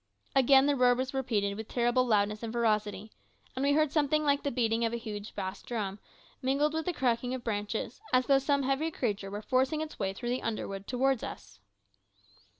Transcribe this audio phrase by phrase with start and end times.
[0.35, 3.11] Again the roar was repeated with terrible loudness and ferocity,
[3.55, 5.99] and we heard something like the beating of a huge bass drum,
[6.41, 10.11] mingled with the cracking of branches, as though some heavy creature were forcing its way
[10.13, 11.59] through the underwood towards us.